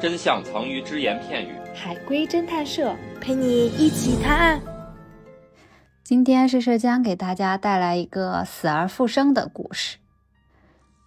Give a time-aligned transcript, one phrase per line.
[0.00, 1.52] 真相藏于只言片语。
[1.74, 4.60] 海龟侦探社陪你一起探案。
[6.02, 9.98] 今天是社江给大家带来一个死而复生的故事。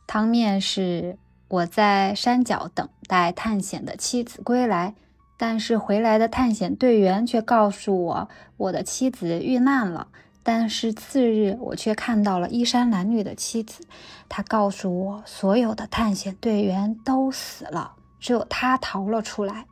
[0.05, 1.17] 汤面是
[1.47, 4.93] 我在山脚等待探险的妻子归来，
[5.37, 10.07] 但是回来的探险队员却告诉我我的妻子遇难了。
[10.43, 13.83] 但是次日我却看到了衣衫褴褛的妻子，
[14.29, 19.65] 他告诉我所有的探险队员都死了，只有他逃了出来。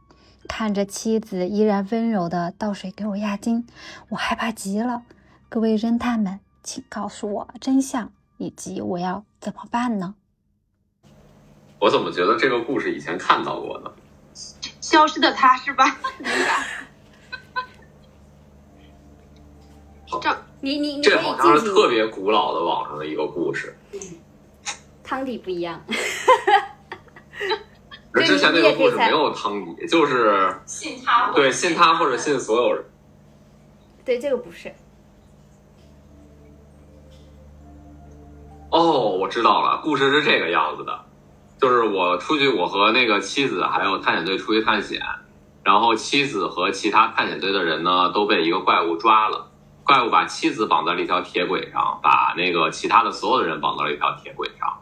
[0.46, 3.66] 看着妻子依然温柔的倒水给我压惊，
[4.10, 5.04] 我害怕极了。
[5.48, 10.16] 各位侦探们，请告诉我真相，以及我要怎么办呢？
[11.80, 13.90] 我怎么觉得这个故事以前看到过呢？
[14.82, 15.98] 消失的他是吧？
[20.22, 23.74] 这你你你这好像是特别古老的网上的一个故事。
[25.02, 25.82] 汤底不一样。
[28.14, 32.84] 而之前那个故事没有汤米，就是信他，对，信他或者信所有人。
[34.04, 34.74] 对，这个不是。
[38.70, 41.06] 哦，我知道了，故事是这个样子的，
[41.60, 45.02] 就是我出去，我和那个妻子还有探险队出去探险，
[45.64, 49.48] 然后妻子和其他探险队的人呢都被一个怪物抓了。
[49.84, 54.82] 怪物把妻子绑在了一条铁轨上，把那个其他的所有的人绑到了一条铁轨上，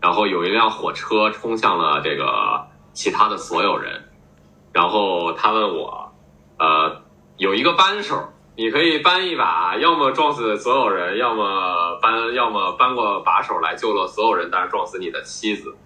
[0.00, 4.04] 然后有一辆火车冲向了这个其他的所有人，
[4.72, 6.12] 然后他问我，
[6.58, 7.02] 呃，
[7.36, 8.16] 有一个扳手，
[8.56, 15.76] 你可以扳一把，要么撞死所有人，要么扳，要么扳过把手来救了所有人，但是撞死你的妻子。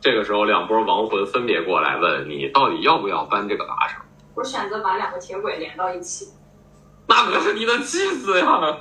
[0.00, 3.96] 这个时候，两波亡魂分别过来问你，到底要不要扳这个把手？
[4.34, 6.26] 我选择把两个铁轨连到一起。
[7.08, 8.76] 那可是你的妻子呀！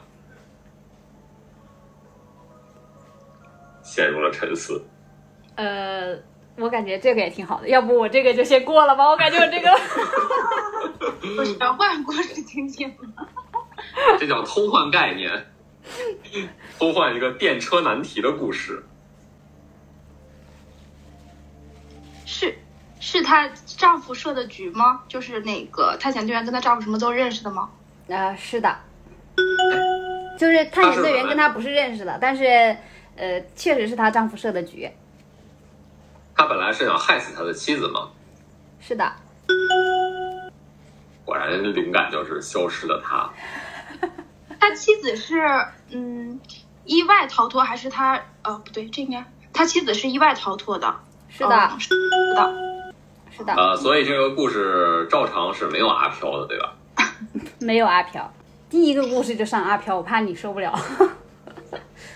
[3.95, 4.85] 陷入了沉思。
[5.55, 6.17] 呃，
[6.57, 9.07] 我感觉这个也挺好的，要不我这个就先过了吧？
[9.09, 9.71] 我感觉我这个，
[11.37, 12.93] 我想换故事听听。
[14.19, 15.31] 这叫偷换概念，
[16.77, 18.83] 偷换一个电车难题的故事。
[22.25, 22.53] 是
[22.99, 25.03] 是她丈夫设的局吗？
[25.07, 27.69] 就是那个探险队员跟她丈夫什么都认识的吗？
[28.09, 28.77] 啊，是的，
[30.37, 32.75] 就是探险队员跟她不是认识的，但是
[33.17, 34.89] 呃，确实是她丈夫设的局。
[36.37, 38.09] 他本来是想害死他的妻子吗？
[38.81, 39.09] 是的。
[41.23, 43.29] 果然，灵感就是消失的他。
[44.59, 45.37] 他妻子是
[45.91, 46.39] 嗯
[46.83, 50.93] 意外逃脱，还是他呃不对，这应该他妻子是意外逃脱的。
[51.29, 51.89] 是的，是
[52.35, 52.93] 的，
[53.31, 53.53] 是的。
[53.53, 56.75] 呃，所以这个故事照常是没有阿飘的，对吧？
[57.59, 58.29] 没有阿飘，
[58.69, 60.77] 第一个故事就上阿飘，我怕你受不了。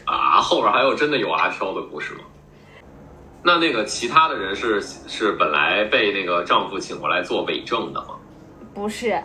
[0.09, 2.22] 啊，后边还有真的有阿飘的故事吗？
[3.44, 8.16] 那那个其他的人是是本来被那个丈夫请过来做伪证的吗？
[8.74, 9.22] 不是，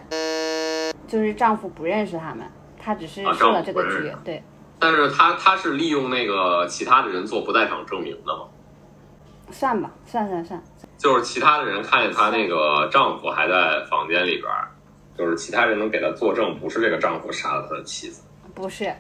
[1.09, 2.47] 就是丈夫不认识他们，
[2.79, 4.43] 他只是设了这个局，对。
[4.79, 8.45] 但是他他是利用那个其他的人做不在场证明的吗？
[9.51, 10.63] 算吧，算算算。
[10.97, 14.49] 就是其他的人看见她那个丈夫还在房间里边，
[15.19, 18.23] 就是其他人能给她作证，不是这个丈夫杀了他的妻子。
[18.55, 18.95] 不是。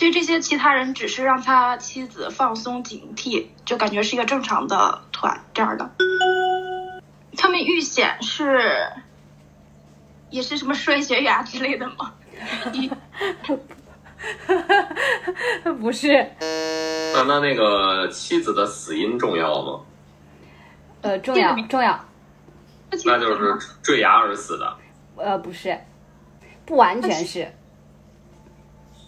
[0.00, 5.90] 其实这些其他人只是让他妻子放松警惕，就感觉是一个正常的团这样的。
[7.36, 8.62] 他们遇险是，
[10.30, 12.14] 也是什么摔悬崖之类的吗？
[15.78, 16.30] 不是。
[17.12, 19.80] 那那那个妻子的死因重要吗？
[21.02, 22.02] 呃，重要，重要。
[23.04, 24.78] 那就是坠崖而死的。
[25.16, 25.78] 呃，不是，
[26.64, 27.52] 不完全是。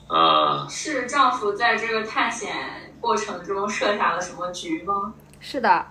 [0.08, 5.14] 啊，是丈夫在这个探险过程中设下了什么局吗？
[5.40, 5.86] 是的，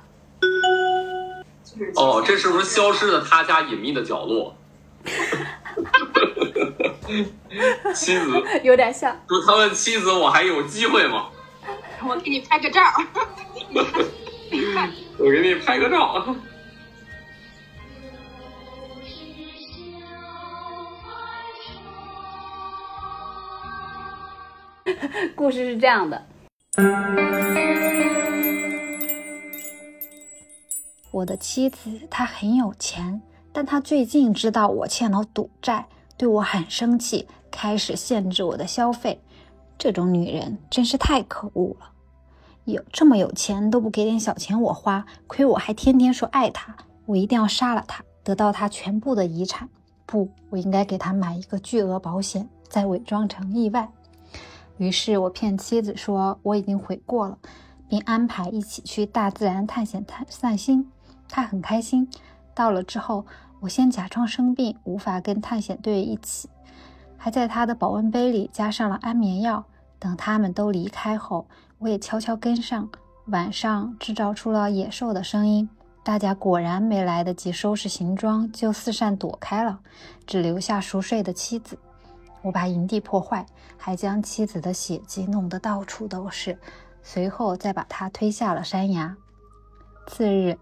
[1.63, 4.55] 就是哦，这是不是消失的他家隐秘的角落？
[7.93, 9.19] 妻子有点像。
[9.27, 11.29] 就他问妻子：“我还有机会吗？”
[12.07, 12.81] 我给你拍个照。
[15.17, 16.23] 我给你拍个照。
[25.35, 26.21] 故事是这样的：
[31.11, 33.21] 我的妻子她很有钱，
[33.51, 35.85] 但她最近知道我欠了赌债，
[36.17, 39.21] 对我很生气，开始限制我的消费。
[39.77, 41.91] 这种女人真是太可恶了！
[42.65, 49.67] 有这么有钱都不给点小钱我花，亏我还天天说爱她，我一定要杀了她，得到她全部的遗产。
[50.05, 53.89] 不，我应该给她买一个巨额保险，再伪装成意外。
[54.81, 57.37] 于是我骗妻子说我已经悔过了，
[57.87, 60.89] 并安排一起去大自然探险、探散心。
[61.29, 62.09] 他很开心。
[62.55, 63.23] 到了之后，
[63.59, 66.49] 我先假装生病，无法跟探险队一起，
[67.15, 69.63] 还在他的保温杯里加上了安眠药。
[69.99, 71.45] 等他们都离开后，
[71.77, 72.89] 我也悄悄跟上。
[73.27, 75.69] 晚上制造出了野兽的声音，
[76.03, 79.79] 大家果然没来得及收拾行装，就四散躲开了，
[80.25, 81.77] 只留下熟睡的妻子。
[82.41, 83.45] 我把营地破坏，
[83.77, 86.57] 还将妻子的血迹弄得到处都是，
[87.03, 89.15] 随后再把她推下了山崖。
[90.07, 90.57] 次日，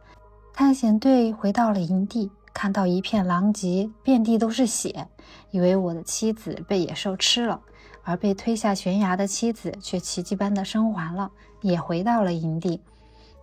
[0.54, 5.08] 探险队回到了营地，看到一片狼藉，遍地都是血，
[5.52, 7.62] 以为我的妻子被野兽吃了。
[8.02, 11.30] 而被推下悬崖的妻子却奇迹般的生还了，
[11.62, 12.81] 也回到了营地。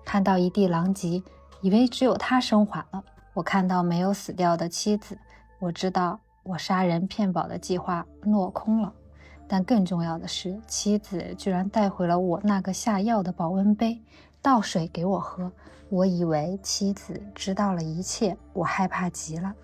[0.05, 1.23] 看到一地狼藉，
[1.61, 3.05] 以为只有他生还了。
[3.33, 5.17] 我看到没有死掉的妻子，
[5.61, 8.93] 我知道我杀人骗保的计划落空了。
[9.49, 14.03] 但更重要的是，妻子居然带回了我那个下药的保温杯，
[14.43, 15.53] 倒水给我喝。
[15.89, 19.55] 我以为妻子知道了一切，我害怕极了。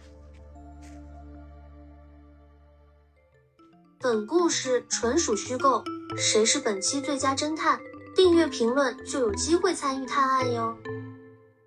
[4.00, 5.82] 本故事纯属虚构，
[6.16, 7.80] 谁是本期最佳侦探？
[8.14, 10.76] 订阅评论就有机会参与探案哟。